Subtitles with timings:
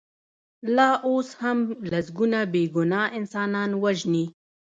[0.75, 1.59] لا اوس هم
[1.91, 4.25] لسګونه بې ګناه انسانان وژني.